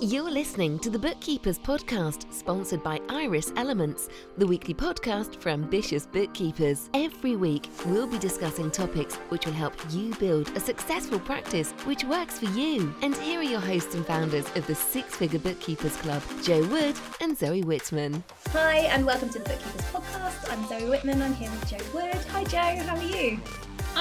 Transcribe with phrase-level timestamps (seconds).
[0.00, 6.06] You're listening to the Bookkeepers Podcast, sponsored by Iris Elements, the weekly podcast for ambitious
[6.06, 6.88] bookkeepers.
[6.94, 12.02] Every week, we'll be discussing topics which will help you build a successful practice which
[12.02, 12.94] works for you.
[13.02, 16.96] And here are your hosts and founders of the Six Figure Bookkeepers Club, Jo Wood
[17.20, 18.24] and Zoe Whitman.
[18.52, 20.50] Hi, and welcome to the Bookkeepers Podcast.
[20.50, 21.20] I'm Zoe Whitman.
[21.20, 22.24] I'm here with Jo Wood.
[22.30, 22.82] Hi, Jo.
[22.84, 23.38] How are you?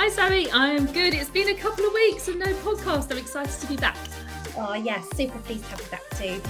[0.04, 0.50] Hi, Zoe.
[0.50, 1.14] I am good.
[1.14, 3.12] It's been a couple of weeks and no podcast.
[3.12, 3.96] I'm excited to be back.
[4.58, 6.42] Oh, yes, super pleased to have you back too.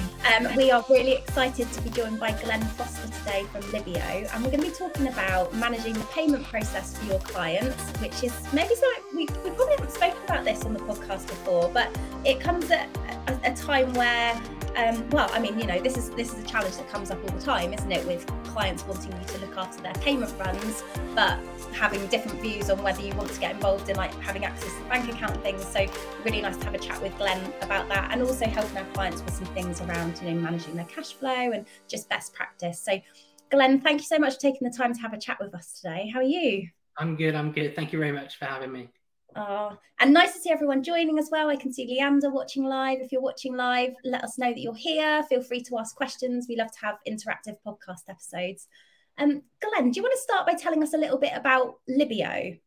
[0.47, 4.41] Um, we are really excited to be joined by Glen Foster today from Libeo, and
[4.41, 8.31] we're going to be talking about managing the payment process for your clients, which is
[8.53, 11.89] maybe something we, we probably haven't spoken about this on the podcast before, but
[12.23, 12.87] it comes at
[13.27, 14.41] a, a time where
[14.75, 17.21] um, well, I mean, you know, this is this is a challenge that comes up
[17.23, 18.05] all the time, isn't it?
[18.05, 20.83] With clients wanting you to look after their payment runs,
[21.15, 21.39] but
[21.73, 24.83] having different views on whether you want to get involved in like having access to
[24.85, 25.65] bank account things.
[25.65, 25.85] So
[26.23, 29.21] really nice to have a chat with Glen about that, and also helping our clients
[29.23, 32.79] with some things around you know managing their cash flow and just best practice.
[32.81, 32.99] So,
[33.49, 35.79] Glen, thank you so much for taking the time to have a chat with us
[35.81, 36.09] today.
[36.13, 36.69] How are you?
[36.97, 37.35] I'm good.
[37.35, 37.75] I'm good.
[37.75, 38.89] Thank you very much for having me.
[39.35, 41.49] Oh, and nice to see everyone joining as well.
[41.49, 42.99] I can see Leander watching live.
[42.99, 45.23] If you're watching live, let us know that you're here.
[45.23, 46.47] Feel free to ask questions.
[46.49, 48.67] We love to have interactive podcast episodes.
[49.17, 52.59] Um, Glen, do you want to start by telling us a little bit about Libeo?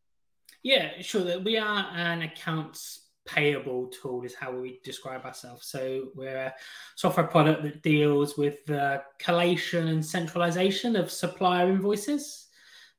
[0.63, 1.39] Yeah, sure.
[1.41, 5.67] We are an accounts payable tool is how we describe ourselves.
[5.67, 6.55] So we're a
[6.95, 12.44] software product that deals with the collation and centralization of supplier invoices.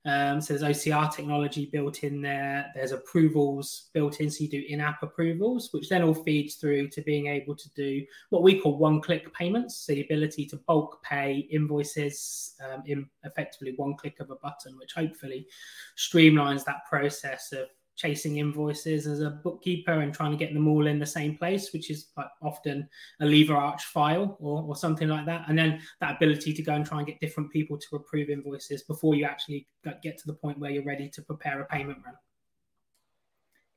[0.05, 2.71] Um, so there's OCR technology built in there.
[2.75, 7.01] There's approvals built in, so you do in-app approvals, which then all feeds through to
[7.01, 9.77] being able to do what we call one-click payments.
[9.77, 14.77] So the ability to bulk pay invoices um, in effectively one click of a button,
[14.77, 15.47] which hopefully
[15.97, 20.87] streamlines that process of chasing invoices as a bookkeeper and trying to get them all
[20.87, 22.87] in the same place, which is like often
[23.21, 25.45] a lever arch file or, or something like that.
[25.47, 28.83] And then that ability to go and try and get different people to approve invoices
[28.83, 29.67] before you actually
[30.03, 32.15] get to the point where you're ready to prepare a payment run.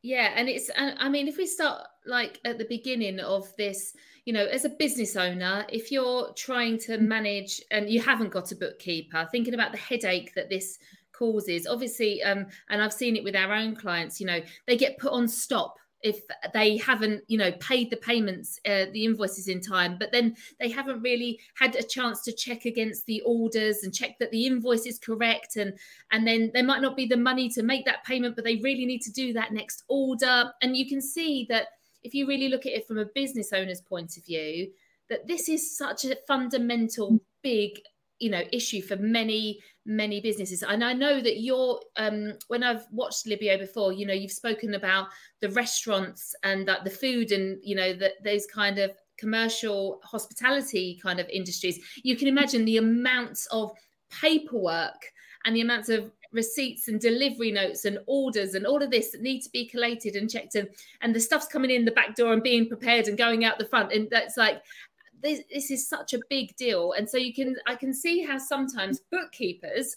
[0.03, 3.95] Yeah, and it's I mean, if we start like at the beginning of this,
[4.27, 7.01] you know, as a business owner, if you're trying to mm.
[7.03, 10.79] manage and you haven't got a bookkeeper, thinking about the headache that this
[11.19, 11.67] causes.
[11.67, 15.13] Obviously um, and i've seen it with our own clients you know they get put
[15.13, 16.21] on stop if
[16.55, 20.69] they haven't you know paid the payments uh, the invoices in time but then they
[20.69, 24.87] haven't really had a chance to check against the orders and check that the invoice
[24.87, 25.57] is correct.
[25.57, 25.73] And
[26.13, 28.87] and then there might not be the money to make that payment but they really
[28.87, 30.53] need to do that next order.
[30.63, 31.69] And you can see that
[32.05, 34.71] if you really look at it from a business owner's point of view
[35.09, 37.81] that this is such a fundamental big
[38.19, 40.63] you know issue for many many businesses.
[40.63, 44.75] And i know that you're um when i've watched libeo before you know you've spoken
[44.75, 45.09] about
[45.41, 50.99] the restaurants and that the food and you know that those kind of commercial hospitality
[51.03, 51.79] kind of industries.
[52.03, 53.73] You can imagine the amounts of
[54.11, 55.03] paperwork
[55.45, 59.23] and the amounts of receipts and delivery notes and orders and all of this that
[59.23, 60.69] need to be collated and checked and
[61.01, 63.65] and the stuff's coming in the back door and being prepared and going out the
[63.65, 63.93] front.
[63.93, 64.63] And that's like
[65.23, 66.93] this, this is such a big deal.
[66.93, 69.97] And so you can i can see how sometimes bookkeepers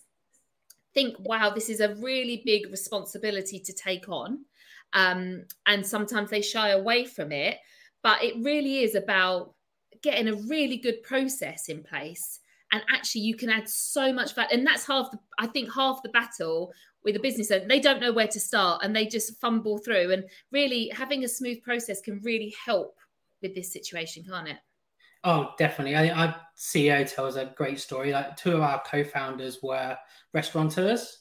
[0.94, 4.46] think wow this is a really big responsibility to take on.
[4.94, 7.58] Um, and sometimes they shy away from it
[8.04, 9.54] but it really is about
[10.02, 12.40] getting a really good process in place.
[12.72, 14.50] And actually you can add so much value.
[14.54, 16.72] And that's half the i think half the battle
[17.04, 20.12] with a business owner they don't know where to start and they just fumble through.
[20.12, 22.98] And really having a smooth process can really help
[23.42, 24.58] with this situation can't it
[25.24, 25.96] Oh, definitely.
[25.96, 28.12] I, our CEO tells a great story.
[28.12, 29.98] Like two of our co-founders were
[30.34, 31.20] restaurateurs.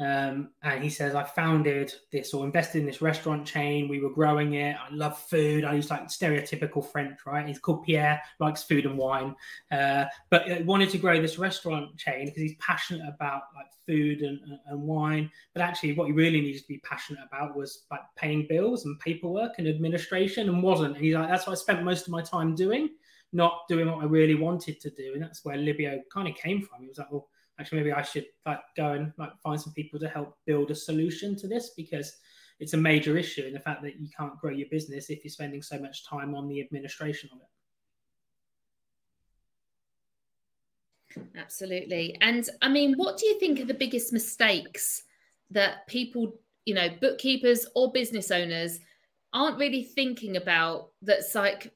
[0.00, 3.88] Um, and he says, I founded this or invested in this restaurant chain.
[3.88, 4.76] We were growing it.
[4.76, 5.64] I love food.
[5.64, 7.46] I use like stereotypical French, right?
[7.46, 9.36] He's called Pierre, likes food and wine,
[9.70, 14.40] uh, but wanted to grow this restaurant chain because he's passionate about like food and,
[14.66, 15.30] and wine.
[15.52, 18.98] But actually, what he really needed to be passionate about was like paying bills and
[18.98, 20.96] paperwork and administration, and wasn't.
[20.96, 22.90] And he's like, that's what I spent most of my time doing
[23.34, 25.12] not doing what I really wanted to do.
[25.14, 26.84] And that's where Libeo kind of came from.
[26.84, 27.28] It was like, well,
[27.58, 30.74] actually, maybe I should like go and like find some people to help build a
[30.74, 32.16] solution to this because
[32.60, 35.30] it's a major issue in the fact that you can't grow your business if you're
[35.30, 37.48] spending so much time on the administration of it.
[41.36, 42.16] Absolutely.
[42.20, 45.02] And I mean, what do you think are the biggest mistakes
[45.50, 46.34] that people,
[46.64, 48.78] you know, bookkeepers or business owners
[49.32, 51.72] aren't really thinking about that's like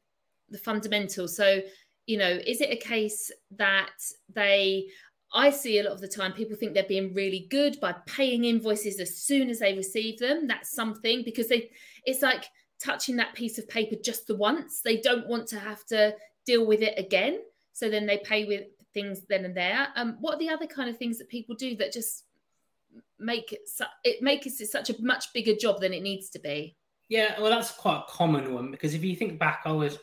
[0.50, 1.36] the fundamentals.
[1.36, 1.60] So,
[2.06, 3.92] you know, is it a case that
[4.34, 4.88] they
[5.32, 8.44] I see a lot of the time people think they're being really good by paying
[8.44, 10.46] invoices as soon as they receive them.
[10.46, 11.70] That's something because they
[12.04, 12.46] it's like
[12.80, 14.80] touching that piece of paper just the once.
[14.80, 16.14] They don't want to have to
[16.46, 17.40] deal with it again.
[17.72, 18.64] So then they pay with
[18.94, 19.88] things then and there.
[19.96, 22.24] Um, what are the other kind of things that people do that just
[23.18, 26.38] make it su- it makes it such a much bigger job than it needs to
[26.38, 26.76] be?
[27.08, 29.98] Yeah, well, that's quite a common one because if you think back, I of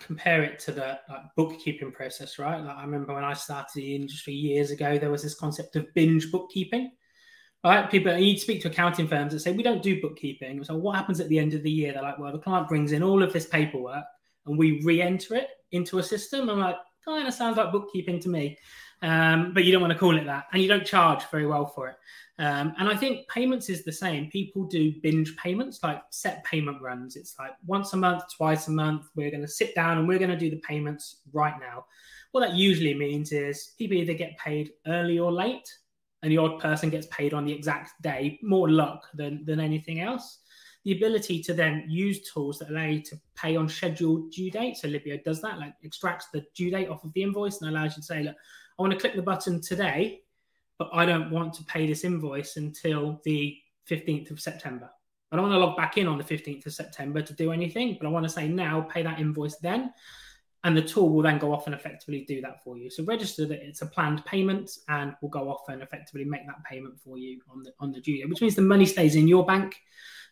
[0.00, 2.62] compare it to the like, bookkeeping process, right?
[2.62, 5.92] Like I remember when I started the industry years ago, there was this concept of
[5.94, 6.92] binge bookkeeping.
[7.62, 10.64] Right, people you'd speak to accounting firms that say we don't do bookkeeping.
[10.64, 11.92] So what happens at the end of the year?
[11.92, 14.04] They're like, well, the client brings in all of this paperwork
[14.46, 16.48] and we re-enter it into a system.
[16.48, 18.56] I'm like, kind of sounds like bookkeeping to me,
[19.02, 21.66] um, but you don't want to call it that, and you don't charge very well
[21.66, 21.96] for it.
[22.38, 24.30] Um, and I think payments is the same.
[24.30, 27.16] People do binge payments, like set payment runs.
[27.16, 29.06] It's like once a month, twice a month.
[29.14, 31.84] We're going to sit down and we're going to do the payments right now.
[32.32, 35.68] What that usually means is people either get paid early or late,
[36.22, 38.38] and the odd person gets paid on the exact day.
[38.42, 40.39] More luck than than anything else.
[40.90, 44.76] The ability to then use tools that allow you to pay on scheduled due date.
[44.76, 47.96] So Libeo does that, like extracts the due date off of the invoice and allows
[47.96, 48.34] you to say, look,
[48.78, 50.22] I want to click the button today
[50.80, 53.54] but I don't want to pay this invoice until the
[53.86, 54.90] 15th of September.
[55.30, 57.98] I don't want to log back in on the 15th of September to do anything,
[58.00, 59.92] but I want to say now, pay that invoice then.
[60.64, 62.88] And the tool will then go off and effectively do that for you.
[62.88, 66.64] So register that it's a planned payment and will go off and effectively make that
[66.64, 69.28] payment for you on the on the due date, which means the money stays in
[69.28, 69.76] your bank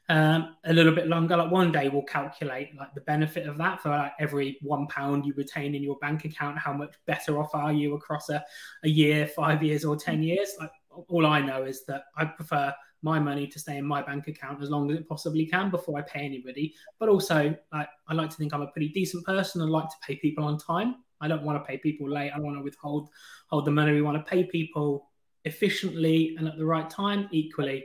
[0.09, 1.37] um, a little bit longer.
[1.37, 5.27] Like one day we'll calculate like the benefit of that for like every one pound
[5.27, 8.43] you retain in your bank account, how much better off are you across a,
[8.85, 10.55] a year, five years, or 10 years?
[10.59, 10.71] Like
[11.09, 14.63] all I know is that I prefer my money to stay in my bank account
[14.63, 16.75] as long as it possibly can before I pay anybody.
[16.99, 19.97] But also, like, I like to think I'm a pretty decent person and like to
[20.05, 20.97] pay people on time.
[21.21, 22.33] I don't want to pay people late.
[22.35, 23.11] I want to withhold
[23.49, 23.93] hold the money.
[23.93, 25.11] We want to pay people
[25.45, 27.29] efficiently and at the right time.
[27.31, 27.85] Equally,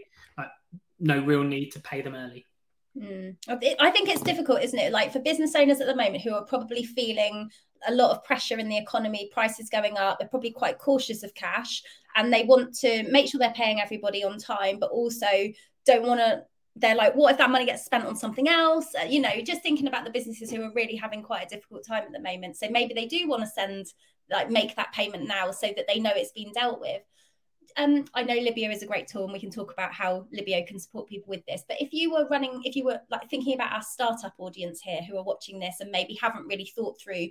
[1.03, 2.45] no real need to pay them early.
[2.97, 3.35] Mm.
[3.47, 4.91] I think it's difficult, isn't it?
[4.91, 7.49] Like for business owners at the moment who are probably feeling
[7.87, 11.33] a lot of pressure in the economy, prices going up, they're probably quite cautious of
[11.33, 11.83] cash
[12.15, 15.27] and they want to make sure they're paying everybody on time, but also
[15.85, 16.43] don't want to.
[16.75, 18.87] They're like, what if that money gets spent on something else?
[18.99, 21.85] Uh, you know, just thinking about the businesses who are really having quite a difficult
[21.85, 22.57] time at the moment.
[22.57, 23.85] So maybe they do want to send,
[24.31, 27.03] like, make that payment now so that they know it's been dealt with
[27.77, 30.65] um, I know Libeo is a great tool, and we can talk about how Libeo
[30.65, 31.63] can support people with this.
[31.67, 35.01] But if you were running, if you were like thinking about our startup audience here
[35.01, 37.29] who are watching this and maybe haven't really thought through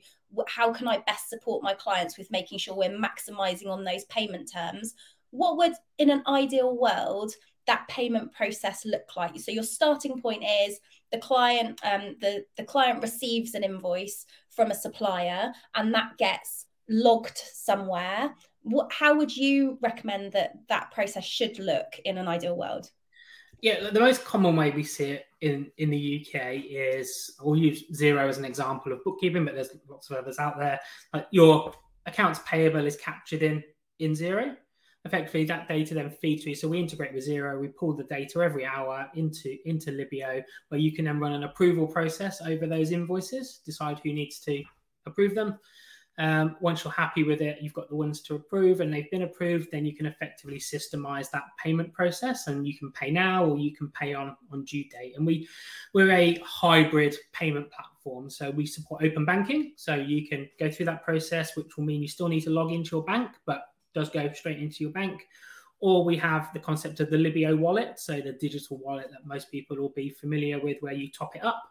[0.48, 4.50] how can I best support my clients with making sure we're maximizing on those payment
[4.52, 4.94] terms,
[5.30, 7.32] what would, in an ideal world,
[7.66, 9.38] that payment process look like?
[9.38, 10.80] So your starting point is
[11.10, 16.66] the client, um, the the client receives an invoice from a supplier, and that gets
[16.88, 22.56] logged somewhere what how would you recommend that that process should look in an ideal
[22.56, 22.90] world?
[23.60, 27.84] Yeah the most common way we see it in in the uk is we'll use
[27.92, 30.80] Xero as an example of bookkeeping but there's lots of others out there.
[31.12, 31.72] Like your
[32.06, 33.62] accounts payable is captured in
[33.98, 34.56] in Xero
[35.04, 36.54] effectively that data then feeds through.
[36.54, 40.80] So we integrate with Xero we pull the data every hour into into libeo where
[40.80, 44.62] you can then run an approval process over those invoices decide who needs to
[45.06, 45.58] approve them
[46.18, 49.22] um, once you're happy with it, you've got the ones to approve and they've been
[49.22, 53.56] approved, then you can effectively systemize that payment process and you can pay now or
[53.58, 55.14] you can pay on, on due date.
[55.16, 55.48] And we,
[55.94, 58.28] we're a hybrid payment platform.
[58.28, 59.72] So we support open banking.
[59.76, 62.72] So you can go through that process, which will mean you still need to log
[62.72, 63.64] into your bank, but
[63.94, 65.26] does go straight into your bank.
[65.80, 69.50] Or we have the concept of the Libeo wallet, so the digital wallet that most
[69.50, 71.64] people will be familiar with, where you top it up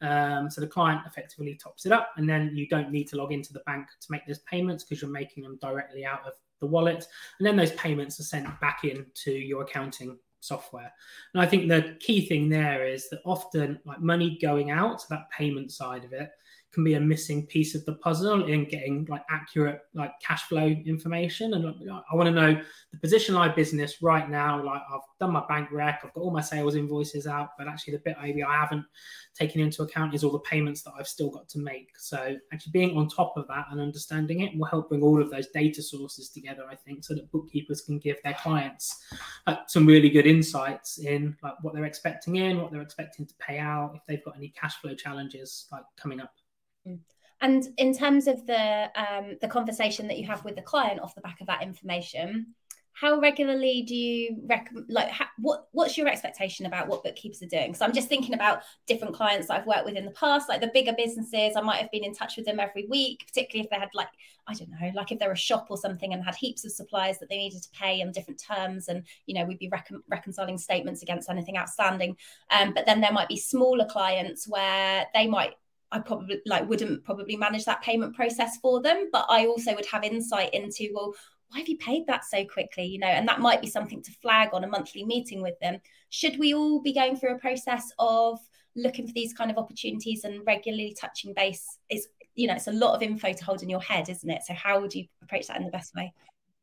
[0.00, 3.32] um, so the client effectively tops it up, and then you don't need to log
[3.32, 6.66] into the bank to make those payments because you're making them directly out of the
[6.66, 7.06] wallet.
[7.38, 10.92] And then those payments are sent back into your accounting software.
[11.32, 15.30] And I think the key thing there is that often, like money going out, that
[15.30, 16.30] payment side of it,
[16.74, 20.66] can be a missing piece of the puzzle in getting like accurate like cash flow
[20.66, 21.54] information.
[21.54, 22.60] And i want to know
[22.92, 24.62] the position of my business right now.
[24.62, 27.94] Like i've done my bank rec i've got all my sales invoices out but actually
[27.94, 28.84] the bit maybe i haven't
[29.34, 31.90] taken into account is all the payments that i've still got to make.
[31.98, 35.30] So actually being on top of that and understanding it will help bring all of
[35.30, 39.04] those data sources together i think so that bookkeepers can give their clients
[39.46, 43.34] uh, some really good insights in like what they're expecting in what they're expecting to
[43.38, 46.32] pay out if they've got any cash flow challenges like coming up
[47.40, 51.14] and in terms of the um, the conversation that you have with the client off
[51.14, 52.54] the back of that information,
[52.94, 54.36] how regularly do you
[54.88, 57.74] like how, what what's your expectation about what bookkeepers are doing?
[57.74, 60.60] So i'm just thinking about different clients that i've worked with in the past like
[60.60, 61.56] the bigger businesses.
[61.56, 64.08] I might have been in touch with them every week particularly if they had like
[64.46, 67.18] i don't know like if they're a shop or something and had heaps of suppliers
[67.18, 70.56] that they needed to pay on different terms and you know we'd be recon- reconciling
[70.56, 72.16] statements against anything outstanding.
[72.50, 75.54] Um, but then there might be smaller clients where they might
[75.94, 79.86] I probably like wouldn't probably manage that payment process for them, but I also would
[79.86, 81.14] have insight into well,
[81.50, 82.84] why have you paid that so quickly?
[82.84, 85.78] You know, and that might be something to flag on a monthly meeting with them.
[86.10, 88.40] Should we all be going through a process of
[88.74, 91.78] looking for these kind of opportunities and regularly touching base?
[91.88, 94.42] Is you know, it's a lot of info to hold in your head, isn't it?
[94.42, 96.12] So how would you approach that in the best way?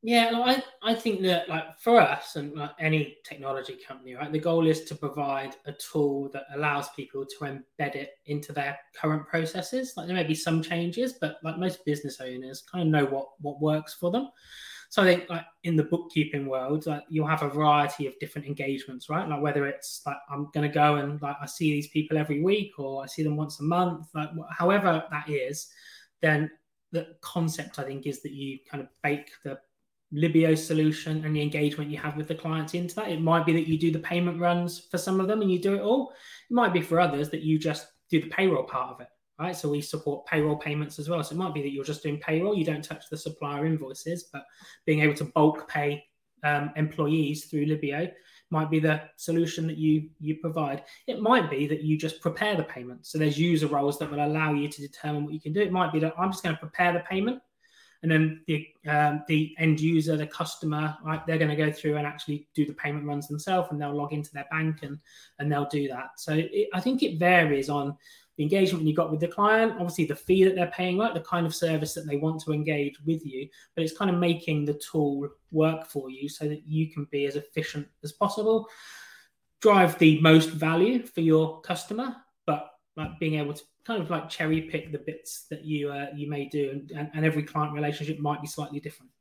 [0.03, 4.39] Yeah, I, I think that like for us and like any technology company, right, the
[4.39, 9.27] goal is to provide a tool that allows people to embed it into their current
[9.27, 9.93] processes.
[9.96, 13.27] Like there may be some changes, but like most business owners kind of know what
[13.41, 14.29] what works for them.
[14.89, 18.48] So I think like in the bookkeeping world, like you'll have a variety of different
[18.48, 19.29] engagements, right?
[19.29, 22.72] Like whether it's like I'm to go and like I see these people every week,
[22.79, 25.67] or I see them once a month, like however that is,
[26.22, 26.50] then
[26.91, 29.60] the concept I think is that you kind of bake the
[30.13, 33.10] Libeo solution and the engagement you have with the clients into that.
[33.10, 35.60] It might be that you do the payment runs for some of them and you
[35.60, 36.13] do it all.
[36.50, 39.08] It might be for others that you just do the payroll part of it
[39.41, 39.56] right?
[39.56, 41.24] So we support payroll payments as well.
[41.24, 44.25] So it might be that you're just doing payroll, you don't touch the supplier invoices,
[44.32, 44.46] but
[44.86, 46.03] being able to bulk pay
[46.44, 48.12] um, employees through Libeo
[48.51, 50.84] might be the solution that you you provide.
[51.08, 53.06] It might be that you just prepare the payment.
[53.06, 55.62] So there's user roles that will allow you to determine what you can do.
[55.62, 57.41] It might be that I'm just going to prepare the payment,
[58.03, 61.98] and then the um, the end user, the customer, right, they're going to go through
[61.98, 64.98] and actually do the payment runs themselves, and they'll log into their bank and
[65.39, 66.12] and they'll do that.
[66.17, 67.96] So it, I think it varies on
[68.38, 71.20] the engagement you got with the client, obviously the fee that they're paying, like the
[71.22, 74.65] kind of service that they want to engage with you, but it's kind of making
[74.65, 78.67] the tool work for you so that you can be as efficient as possible,
[79.60, 82.15] drive the most value for your customer,
[82.46, 86.08] but like being able to kind of like cherry pick the bits that you uh,
[86.16, 89.12] you may do, and, and, and every client relationship might be slightly different.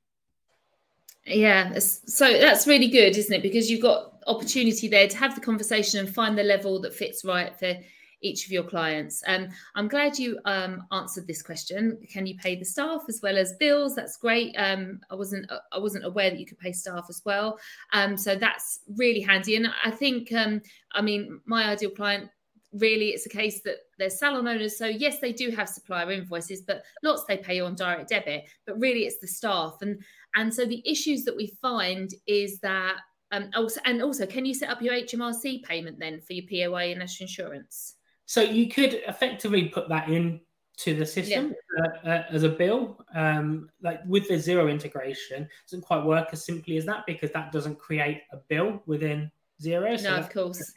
[1.26, 3.43] Yeah, so that's really good, isn't it?
[3.43, 7.25] Because you've got opportunity there to have the conversation and find the level that fits
[7.25, 7.75] right for
[8.23, 9.23] each of your clients.
[9.26, 11.99] Um, I'm glad you um, answered this question.
[12.11, 13.95] Can you pay the staff as well as bills?
[13.95, 14.55] That's great.
[14.57, 17.59] Um, I wasn't I wasn't aware that you could pay staff as well.
[17.93, 19.57] Um, so that's really handy.
[19.57, 20.61] And I think um,
[20.93, 22.31] I mean my ideal client
[22.73, 26.62] really it's a case that they're salon owners so yes they do have supplier invoices
[26.62, 30.00] but lots they pay on direct debit but really it's the staff and
[30.37, 32.97] and so the issues that we find is that
[33.33, 36.83] um, also and also can you set up your hmrc payment then for your poa
[36.83, 37.97] and national insurance
[38.27, 40.41] so you could effectively put that in
[40.81, 41.85] to the system yeah.
[41.85, 43.05] uh, uh, as a bill.
[43.15, 47.53] Um, like with the Xero integration, doesn't quite work as simply as that because that
[47.53, 49.31] doesn't create a bill within
[49.62, 49.99] Xero.
[49.99, 50.73] So no, of course.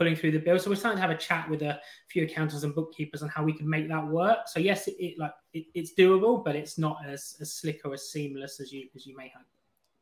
[0.00, 1.78] Pulling through the bill, so we're starting to have a chat with a
[2.08, 4.38] few accountants and bookkeepers on how we can make that work.
[4.46, 7.92] So yes, it, it like it, it's doable, but it's not as as slick or
[7.92, 9.44] as seamless as you as you may hope.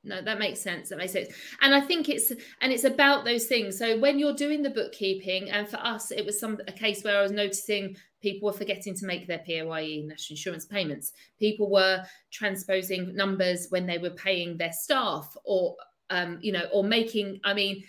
[0.05, 0.90] No that makes sense.
[0.90, 1.28] That makes sense.
[1.61, 3.76] And i think it's and it's about those things.
[3.76, 7.19] So when you're doing the bookkeeping and for us it was some a case where
[7.19, 11.12] i was noticing people were forgetting to make their paye national insurance payments.
[11.40, 15.76] People were transposing numbers when they were paying their staff or
[16.11, 17.83] um, you know or making i mean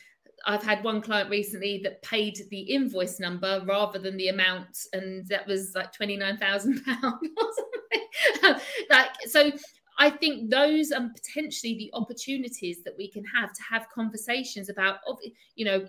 [0.46, 5.28] I've had one client recently that paid the invoice number rather than the amount, and
[5.28, 7.30] that was like twenty nine thousand pounds.
[8.90, 9.52] Like so,
[10.00, 15.00] I think those are potentially the opportunities that we can have to have conversations about,
[15.56, 15.86] you know,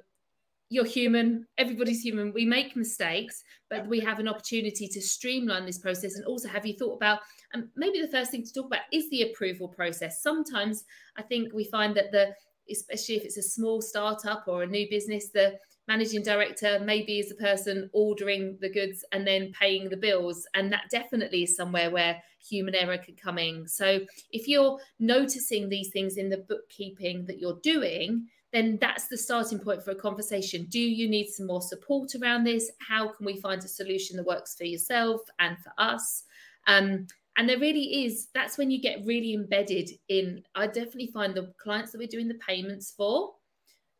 [0.69, 5.79] you're human, everybody's human, we make mistakes, but we have an opportunity to streamline this
[5.79, 6.15] process.
[6.15, 7.21] And also, have you thought about,
[7.53, 10.23] and um, maybe the first thing to talk about is the approval process.
[10.23, 10.85] Sometimes
[11.17, 12.35] I think we find that the,
[12.71, 15.59] especially if it's a small startup or a new business, the
[15.89, 20.47] managing director maybe is the person ordering the goods and then paying the bills.
[20.55, 23.67] And that definitely is somewhere where human error could come in.
[23.67, 24.01] So
[24.31, 29.59] if you're noticing these things in the bookkeeping that you're doing then that's the starting
[29.59, 30.67] point for a conversation.
[30.69, 32.71] Do you need some more support around this?
[32.81, 36.25] How can we find a solution that works for yourself and for us?
[36.67, 37.07] Um,
[37.41, 41.51] and there really is that's when you get really embedded in i definitely find the
[41.61, 43.33] clients that we're doing the payments for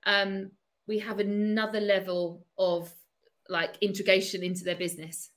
[0.07, 0.51] um,
[0.87, 2.93] we have another level of
[3.49, 5.31] like integration into their business.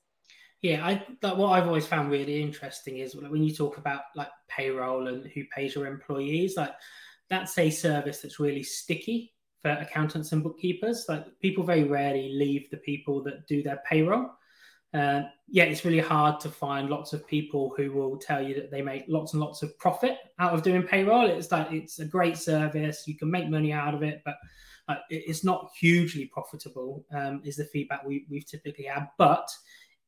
[0.62, 5.08] Yeah, I what I've always found really interesting is when you talk about like payroll
[5.08, 6.72] and who pays your employees, like
[7.28, 11.04] that's a service that's really sticky for accountants and bookkeepers.
[11.08, 14.30] Like people very rarely leave the people that do their payroll.
[14.94, 18.70] Uh, yeah, it's really hard to find lots of people who will tell you that
[18.70, 21.28] they make lots and lots of profit out of doing payroll.
[21.28, 24.36] It's like it's a great service, you can make money out of it, but
[24.88, 27.04] uh, it's not hugely profitable.
[27.12, 29.50] Um, is the feedback we, we've typically had, but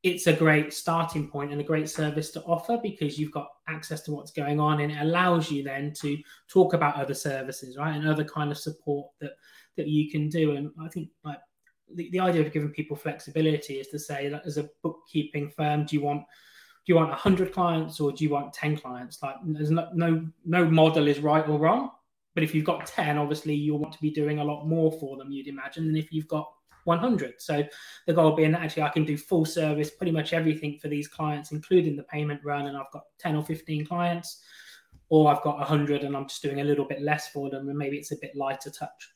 [0.03, 4.03] it's a great starting point and a great service to offer because you've got access
[4.03, 6.17] to what's going on and it allows you then to
[6.49, 9.33] talk about other services right and other kind of support that
[9.77, 11.41] that you can do and i think like
[11.95, 15.85] the, the idea of giving people flexibility is to say that as a bookkeeping firm,
[15.85, 19.23] do you want do you want 100 clients or do you want 10 clients?
[19.23, 21.91] Like there's no no no model is right or wrong.
[22.35, 25.17] But if you've got 10, obviously you'll want to be doing a lot more for
[25.17, 26.53] them, you'd imagine, than if you've got
[26.85, 27.35] 100.
[27.39, 27.65] So
[28.07, 31.09] the goal being that actually I can do full service, pretty much everything for these
[31.09, 34.43] clients, including the payment run, and I've got 10 or 15 clients,
[35.09, 37.79] or I've got 100 and I'm just doing a little bit less for them, and
[37.79, 39.16] maybe it's a bit lighter touch.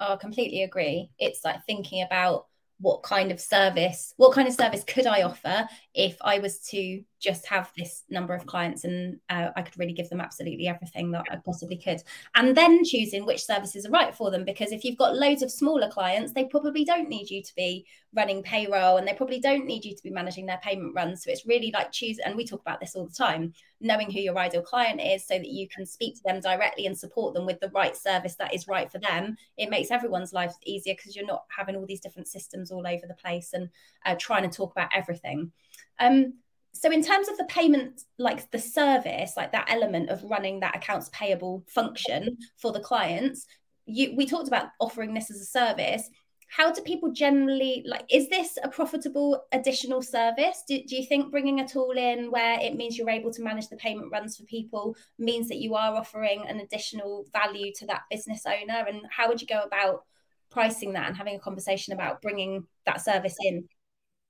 [0.00, 1.10] I completely agree.
[1.18, 2.46] It's like thinking about
[2.80, 7.02] what kind of service, what kind of service could I offer if I was to
[7.20, 11.10] just have this number of clients and uh, I could really give them absolutely everything
[11.12, 12.02] that I possibly could.
[12.34, 14.44] And then choosing which services are right for them.
[14.44, 17.86] Because if you've got loads of smaller clients, they probably don't need you to be
[18.14, 21.24] running payroll and they probably don't need you to be managing their payment runs.
[21.24, 24.20] So it's really like choose, and we talk about this all the time, knowing who
[24.20, 27.46] your ideal client is so that you can speak to them directly and support them
[27.46, 29.36] with the right service that is right for them.
[29.56, 33.06] It makes everyone's life easier because you're not having all these different systems all over
[33.06, 33.68] the place and
[34.06, 35.52] uh, trying to talk about everything.
[35.98, 36.34] Um,
[36.78, 40.76] so in terms of the payment like the service like that element of running that
[40.76, 43.46] accounts payable function for the clients
[43.88, 46.08] you we talked about offering this as a service.
[46.50, 50.62] How do people generally like is this a profitable additional service?
[50.66, 53.68] Do, do you think bringing a tool in where it means you're able to manage
[53.68, 58.02] the payment runs for people means that you are offering an additional value to that
[58.10, 58.84] business owner?
[58.86, 60.04] And how would you go about
[60.50, 63.68] pricing that and having a conversation about bringing that service in?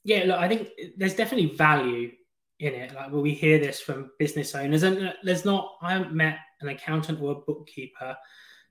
[0.05, 2.13] Yeah look i think there's definitely value
[2.61, 2.95] in it.
[2.95, 5.77] Like, well, we hear this from business owners, and there's not.
[5.83, 8.17] I haven't met an accountant or a bookkeeper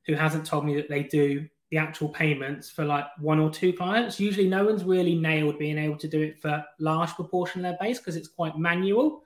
[0.05, 3.73] who hasn't told me that they do the actual payments for like one or two
[3.73, 4.19] clients.
[4.19, 7.77] Usually, no one's really nailed being able to do it for large proportion of their
[7.79, 9.23] base because it's quite manual.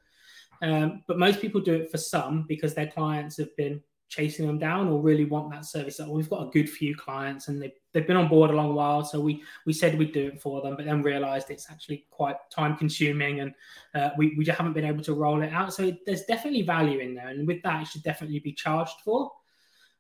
[0.64, 4.60] Um, but most people do it for some because their clients have been chasing them
[4.60, 6.00] down or really want that service.
[6.06, 9.06] We've got a good few clients and they've, they've been on board a long while.
[9.06, 12.36] So we we said we'd do it for them, but then realized it's actually quite
[12.52, 13.54] time consuming and
[13.96, 15.74] uh, we, we just haven't been able to roll it out.
[15.74, 17.30] So it, there's definitely value in there.
[17.30, 19.32] And with that, it should definitely be charged for.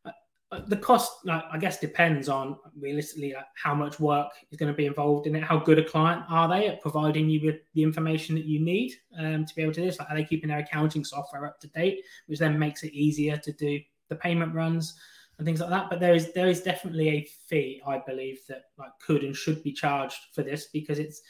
[0.04, 0.12] Uh,
[0.52, 4.88] uh the cost, I guess, depends on realistically how much work is going to be
[4.88, 5.44] involved in it.
[5.44, 8.92] How good a client are they at providing you with the information that you need
[9.18, 10.00] um, to be able to do this?
[10.00, 13.38] Like, are they keeping their accounting software up to date, which then makes it easier
[13.38, 13.80] to do
[14.12, 14.94] the payment runs
[15.40, 15.90] and things like that.
[15.90, 19.64] But there is there is definitely a fee, I believe, that like could and should
[19.64, 21.24] be charged for this because it's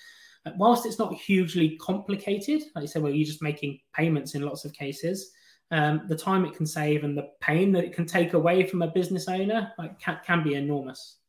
[0.57, 4.65] whilst it's not hugely complicated, like you said, well, you're just making payments in lots
[4.65, 5.31] of cases.
[5.69, 8.81] Um, the time it can save and the pain that it can take away from
[8.81, 11.19] a business owner like can, can be enormous.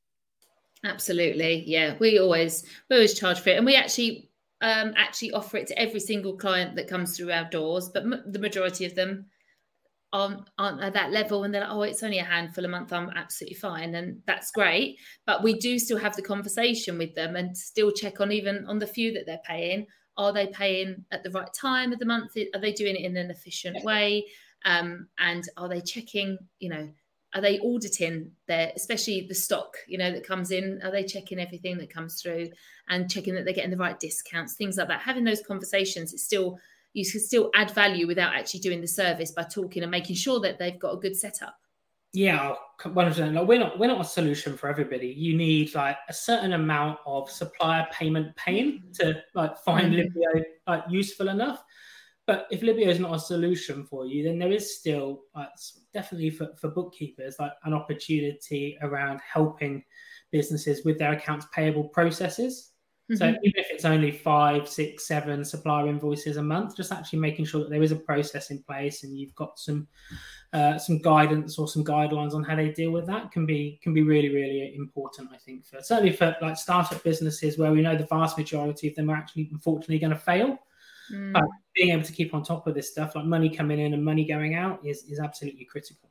[0.85, 1.95] Absolutely, yeah.
[2.01, 5.79] We always we always charge for it, and we actually um, actually offer it to
[5.79, 7.89] every single client that comes through our doors.
[7.89, 9.27] But m- the majority of them
[10.13, 12.93] aren't, aren't at that level and they're like, oh, it's only a handful a month,
[12.93, 13.95] I'm absolutely fine.
[13.95, 14.99] And that's great.
[15.27, 18.79] But we do still have the conversation with them and still check on even on
[18.79, 19.87] the few that they're paying.
[20.17, 22.33] Are they paying at the right time of the month?
[22.55, 24.27] Are they doing it in an efficient way?
[24.65, 26.91] Um, and are they checking, you know,
[27.35, 30.81] are they auditing their, especially the stock, you know, that comes in?
[30.85, 32.51] Are they checking everything that comes through
[32.89, 35.01] and checking that they're getting the right discounts, things like that?
[35.01, 36.59] Having those conversations, it's still
[36.93, 40.41] you can still add value without actually doing the service by talking and making sure
[40.41, 41.57] that they've got a good setup.
[42.15, 45.09] Yeah, one hundred like we're not we're not a solution for everybody.
[45.09, 50.19] You need like a certain amount of supplier payment pain to like find mm-hmm.
[50.19, 51.65] Libeo like useful enough.
[52.27, 55.49] But if Libeo is not a solution for you, then there is still like,
[55.93, 59.83] definitely for, for bookkeepers like an opportunity around helping
[60.31, 62.72] businesses with their accounts payable processes.
[63.11, 63.17] Mm-hmm.
[63.17, 67.47] So even if it's only five, six, seven supplier invoices a month, just actually making
[67.47, 69.89] sure that there is a process in place and you've got some
[70.53, 73.93] uh, some guidance or some guidelines on how they deal with that can be can
[73.93, 75.31] be really really important.
[75.33, 78.95] I think for certainly for like startup businesses where we know the vast majority of
[78.95, 80.59] them are actually unfortunately going to fail.
[81.13, 81.37] Mm.
[81.37, 84.05] Uh, being able to keep on top of this stuff, like money coming in and
[84.05, 86.09] money going out, is is absolutely critical.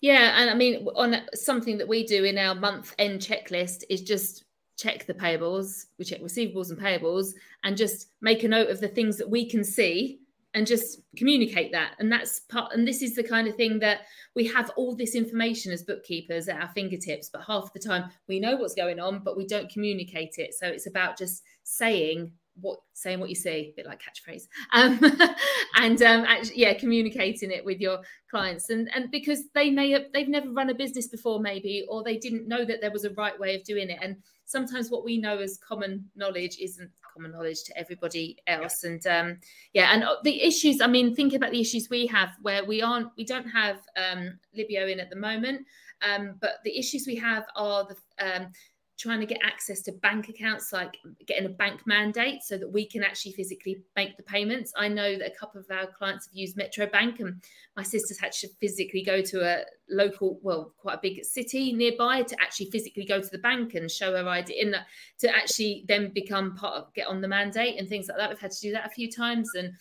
[0.00, 4.00] Yeah, and I mean, on something that we do in our month end checklist is
[4.00, 4.44] just
[4.78, 7.32] check the payables, we check receivables and payables,
[7.64, 10.20] and just make a note of the things that we can see
[10.54, 11.92] and just communicate that.
[11.98, 14.02] And that's part, and this is the kind of thing that
[14.34, 18.40] we have all this information as bookkeepers at our fingertips, but half the time we
[18.40, 20.54] know what's going on, but we don't communicate it.
[20.54, 24.98] So it's about just saying what saying what you see, a bit like catchphrase, um,
[25.76, 27.98] and um, actually, yeah, communicating it with your
[28.30, 32.02] clients, and and because they may have they've never run a business before, maybe, or
[32.02, 35.04] they didn't know that there was a right way of doing it, and sometimes what
[35.04, 39.38] we know as common knowledge isn't common knowledge to everybody else, and um,
[39.72, 40.80] yeah, and uh, the issues.
[40.80, 44.38] I mean, think about the issues we have where we aren't, we don't have um,
[44.56, 45.64] Libeo in at the moment,
[46.02, 48.52] um, but the issues we have are the um,
[48.98, 52.84] trying to get access to bank accounts, like getting a bank mandate so that we
[52.84, 54.72] can actually physically make the payments.
[54.76, 57.40] I know that a couple of our clients have used Metro Bank, and
[57.76, 62.22] my sister's had to physically go to a local, well, quite a big city nearby
[62.22, 64.86] to actually physically go to the bank and show her ID in that
[65.20, 68.28] to actually then become part of get on the mandate and things like that.
[68.28, 69.72] We've had to do that a few times, and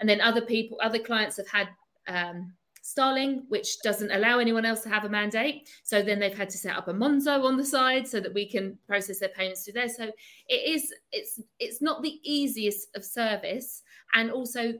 [0.00, 1.68] and then other people, other clients have had.
[2.08, 2.52] Um,
[2.86, 5.68] Starling, which doesn't allow anyone else to have a mandate.
[5.82, 8.48] So then they've had to set up a Monzo on the side so that we
[8.48, 9.88] can process their payments through there.
[9.88, 10.04] So
[10.48, 13.82] it is it's it's not the easiest of service.
[14.14, 14.74] And also,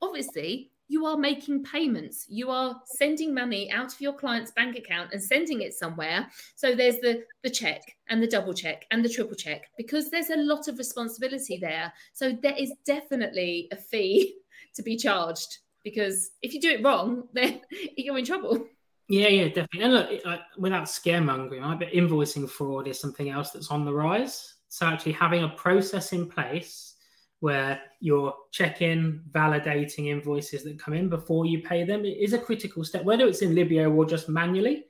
[0.00, 2.24] obviously, you are making payments.
[2.30, 6.30] You are sending money out of your client's bank account and sending it somewhere.
[6.54, 10.30] So there's the the check and the double check and the triple check because there's
[10.30, 11.92] a lot of responsibility there.
[12.14, 14.36] So there is definitely a fee
[14.76, 17.60] to be charged because if you do it wrong, then
[17.96, 18.66] you're in trouble.
[19.08, 19.82] Yeah, yeah, definitely.
[19.82, 23.92] And look, like, without scaremongering, right, but invoicing fraud is something else that's on the
[23.92, 24.54] rise.
[24.68, 26.94] So actually having a process in place
[27.40, 32.84] where you're checking, validating invoices that come in before you pay them is a critical
[32.84, 34.84] step, whether it's in Libeo or just manually.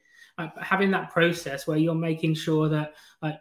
[0.60, 2.94] Having that process where you're making sure that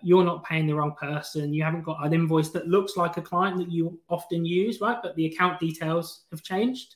[0.04, 3.22] you're not paying the wrong person, you haven't got an invoice that looks like a
[3.22, 4.98] client that you often use, right?
[5.02, 6.96] But the account details have changed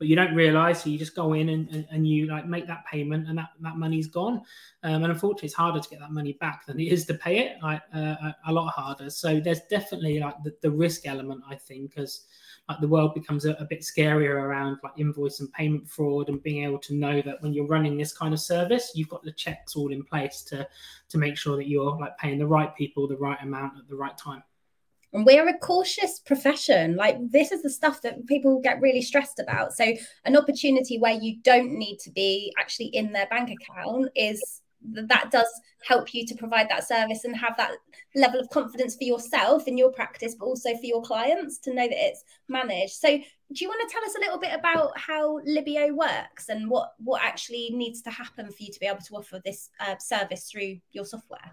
[0.00, 0.82] but you don't realize.
[0.82, 3.50] So you just go in and, and, and, you like make that payment and that,
[3.60, 4.42] that money's gone.
[4.82, 7.38] Um, and unfortunately, it's harder to get that money back than it is to pay
[7.40, 9.10] it, like uh, a lot harder.
[9.10, 12.22] So there's definitely like the, the risk element, I think, as
[12.70, 16.42] like the world becomes a, a, bit scarier around like invoice and payment fraud and
[16.42, 19.32] being able to know that when you're running this kind of service, you've got the
[19.32, 20.66] checks all in place to
[21.10, 23.96] to make sure that you're like paying the right people the right amount at the
[23.96, 24.42] right time.
[25.12, 26.96] And we're a cautious profession.
[26.96, 29.72] Like, this is the stuff that people get really stressed about.
[29.72, 29.92] So,
[30.24, 35.30] an opportunity where you don't need to be actually in their bank account is that
[35.30, 35.48] does
[35.86, 37.72] help you to provide that service and have that
[38.14, 41.86] level of confidence for yourself in your practice, but also for your clients to know
[41.86, 42.94] that it's managed.
[42.94, 46.70] So, do you want to tell us a little bit about how Libeo works and
[46.70, 49.96] what what actually needs to happen for you to be able to offer this uh,
[49.98, 51.52] service through your software?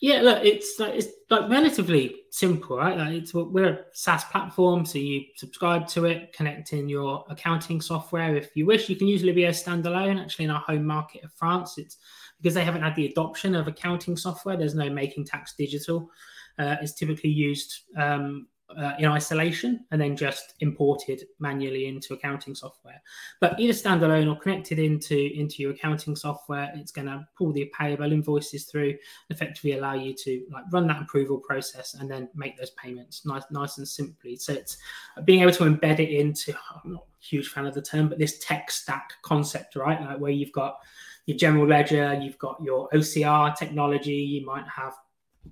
[0.00, 2.98] Yeah, look, it's like it's like relatively simple, right?
[2.98, 7.80] Like it's we're a SaaS platform, so you subscribe to it, connect in your accounting
[7.80, 8.90] software if you wish.
[8.90, 10.20] You can use Libeo standalone.
[10.20, 11.96] Actually, in our home market of France, it's
[12.36, 14.56] because they haven't had the adoption of accounting software.
[14.58, 16.10] There's no making tax digital.
[16.58, 22.54] Uh, it's typically used um, uh, in isolation and then just imported manually into accounting
[22.54, 23.00] software.
[23.40, 27.70] But either standalone or connected into into your accounting software, it's going to pull the
[27.78, 28.96] payable invoices through,
[29.30, 33.44] effectively allow you to like run that approval process and then make those payments nice,
[33.50, 34.36] nice and simply.
[34.36, 34.78] So it's
[35.24, 36.54] being able to embed it into.
[36.84, 40.00] I'm not a huge fan of the term, but this tech stack concept, right?
[40.00, 40.78] Like where you've got
[41.26, 44.94] your general ledger, you've got your OCR technology, you might have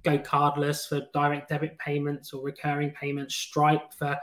[0.03, 4.17] GoCardless for direct debit payments or recurring payments, Stripe for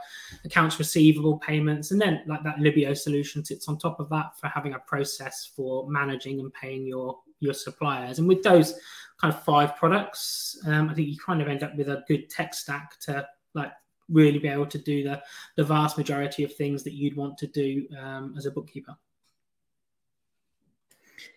[0.44, 4.48] accounts receivable payments, and then like that Libeo solution sits on top of that for
[4.48, 8.18] having a process for managing and paying your your suppliers.
[8.18, 8.74] And with those
[9.20, 12.30] kind of five products, um, I think you kind of end up with a good
[12.30, 13.72] tech stack to like
[14.08, 15.22] really be able to do the
[15.56, 18.96] the vast majority of things that you'd want to do um, as a bookkeeper.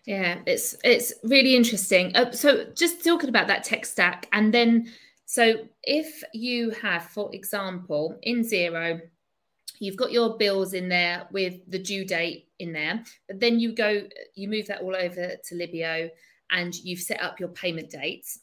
[0.06, 2.16] Yeah, it's it's really interesting.
[2.16, 4.92] Uh, so just talking about that tech stack, and then
[5.26, 9.02] so if you have, for example, in Xero,
[9.80, 13.74] you've got your bills in there with the due date in there, but then you
[13.74, 14.04] go,
[14.36, 16.10] you move that all over to Libeo,
[16.52, 18.40] and you've set up your payment dates.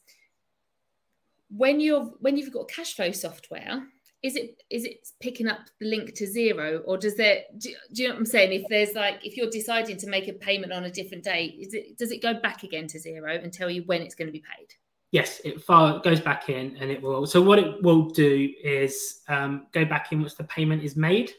[1.56, 3.86] When you're when you've got cash flow software,
[4.22, 8.02] is it is it picking up the link to Xero or does there do, do,
[8.02, 8.52] you know what i'm saying?
[8.52, 11.74] If there's like if you're deciding to make a payment on a different date is
[11.74, 14.32] it does it go back again to Xero and tell you when it's going to
[14.32, 14.68] be paid?
[15.10, 19.22] Yes it far, goes back in and it will so what it will do is
[19.28, 21.32] um, go back in once the payment is made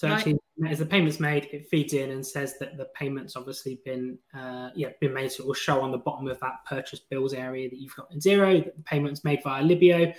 [0.00, 0.16] so right.
[0.16, 4.16] actually as the payment's made it feeds in and says that the payment's obviously been
[4.34, 7.34] uh, yeah been made so it will show on the bottom of that purchase bills
[7.34, 10.14] area that you've got in Xero that the payment's made via Libeo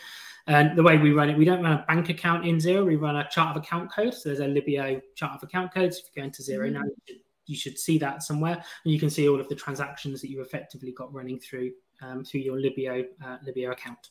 [0.45, 2.85] and the way we run it, we don't run a bank account in Xero.
[2.85, 4.13] We run a chart of account code.
[4.13, 5.99] So there's a Libeo chart of account codes.
[5.99, 6.73] If you go into Xero mm-hmm.
[6.73, 9.55] now, you should, you should, see that somewhere, and you can see all of the
[9.55, 14.09] transactions that you've effectively got running through um, through your Libeo uh, Libeo account.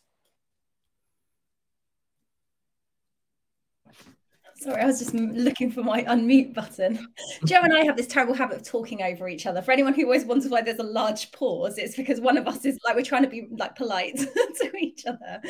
[4.60, 7.08] Sorry, I was just looking for my unmute button.
[7.46, 9.62] Jo and I have this terrible habit of talking over each other.
[9.62, 12.66] For anyone who always wonders why there's a large pause, it's because one of us
[12.66, 14.18] is like we're trying to be like polite
[14.60, 15.40] to each other.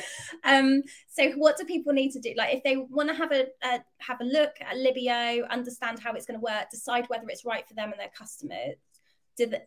[0.44, 2.34] Um, so, what do people need to do?
[2.36, 6.12] Like, if they want to have a, a have a look at Libeo, understand how
[6.12, 8.76] it's going to work, decide whether it's right for them and their customers.
[9.36, 9.62] Do the,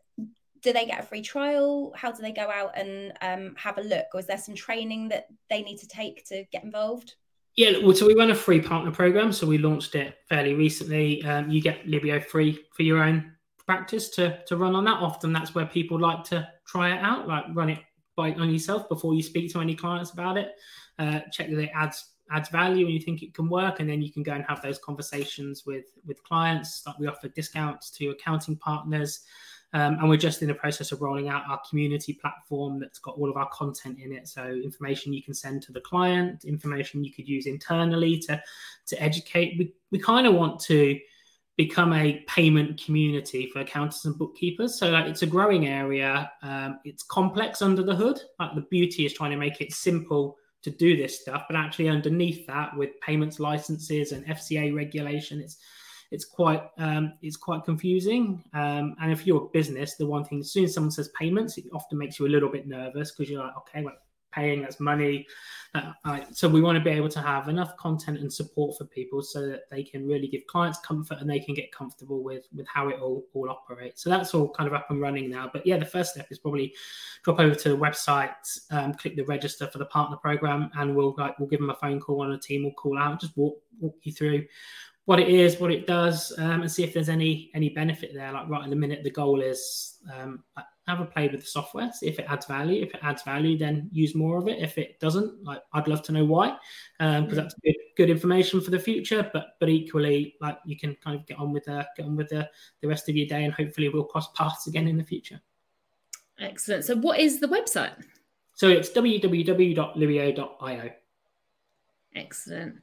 [0.61, 1.91] do they get a free trial?
[1.97, 4.05] How do they go out and um, have a look?
[4.13, 7.15] Or is there some training that they need to take to get involved?
[7.55, 9.31] Yeah, well, so we run a free partner program.
[9.31, 11.23] So we launched it fairly recently.
[11.23, 13.31] Um, you get Libeo free for your own
[13.65, 15.01] practice to to run on that.
[15.01, 17.79] Often that's where people like to try it out, like run it
[18.15, 20.53] by on yourself before you speak to any clients about it.
[20.99, 24.01] Uh, check that it adds adds value and you think it can work, and then
[24.01, 26.83] you can go and have those conversations with with clients.
[26.87, 29.21] Like we offer discounts to accounting partners.
[29.73, 33.17] Um, and we're just in the process of rolling out our community platform that's got
[33.17, 34.27] all of our content in it.
[34.27, 38.41] So information you can send to the client, information you could use internally to
[38.87, 39.57] to educate.
[39.57, 40.99] We we kind of want to
[41.55, 44.79] become a payment community for accountants and bookkeepers.
[44.79, 46.31] So like, it's a growing area.
[46.41, 48.19] Um, it's complex under the hood.
[48.39, 51.89] Like the beauty is trying to make it simple to do this stuff, but actually
[51.89, 55.57] underneath that, with payments licenses and FCA regulation, it's
[56.11, 58.43] it's quite um, it's quite confusing.
[58.53, 61.57] Um, and if you're a business, the one thing as soon as someone says payments,
[61.57, 63.95] it often makes you a little bit nervous because you're like, okay, well,
[64.33, 65.27] paying that's money.
[65.75, 69.23] Uh, so we want to be able to have enough content and support for people
[69.23, 72.67] so that they can really give clients comfort and they can get comfortable with with
[72.67, 74.03] how it all all operates.
[74.03, 75.49] So that's all kind of up and running now.
[75.51, 76.73] But yeah, the first step is probably
[77.23, 78.33] drop over to the website,
[78.69, 81.75] um, click the register for the partner program, and we'll like we'll give them a
[81.75, 82.63] phone call on a team.
[82.63, 84.45] We'll call out, just walk walk you through
[85.05, 88.31] what it is, what it does, um, and see if there's any any benefit there.
[88.31, 90.43] Like right in the minute, the goal is um,
[90.87, 92.81] have a play with the software, see if it adds value.
[92.81, 94.61] If it adds value, then use more of it.
[94.61, 96.57] If it doesn't, like I'd love to know why,
[96.99, 99.29] because um, that's good, good information for the future.
[99.33, 102.29] But but equally, like you can kind of get on with the get on with
[102.29, 102.49] the
[102.81, 105.39] the rest of your day, and hopefully we'll cross paths again in the future.
[106.39, 106.85] Excellent.
[106.85, 107.93] So what is the website?
[108.53, 110.89] So it's www.libeo.io.
[112.15, 112.82] Excellent.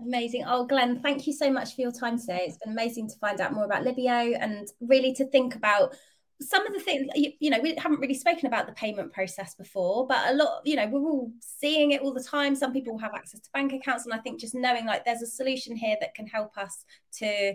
[0.00, 0.44] Amazing.
[0.46, 2.44] Oh, Glen, thank you so much for your time today.
[2.46, 5.94] It's been amazing to find out more about Libeo and really to think about
[6.40, 9.54] some of the things you, you, know we haven't really spoken about the payment process
[9.54, 12.98] before but a lot you know we're all seeing it all the time some people
[12.98, 15.96] have access to bank accounts and i think just knowing like there's a solution here
[15.98, 17.54] that can help us to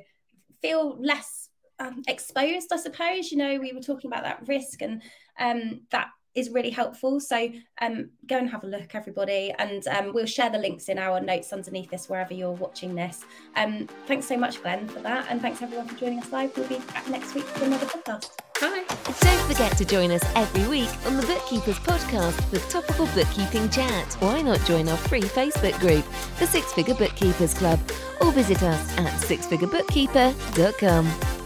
[0.61, 1.49] feel less
[1.79, 5.03] um, exposed i suppose you know we were talking about that risk and
[5.39, 7.19] um, that is really helpful.
[7.19, 7.49] So
[7.81, 11.19] um, go and have a look, everybody, and um, we'll share the links in our
[11.19, 13.23] notes underneath this wherever you're watching this.
[13.55, 16.55] Um, thanks so much, Glen, for that, and thanks everyone for joining us live.
[16.55, 18.31] We'll be back next week for another podcast.
[18.61, 18.85] Bye.
[19.21, 24.13] Don't forget to join us every week on the Bookkeepers Podcast for topical bookkeeping chat.
[24.19, 26.05] Why not join our free Facebook group,
[26.37, 27.79] the Six Figure Bookkeepers Club,
[28.21, 31.40] or visit us at sixfigurebookkeeper.com.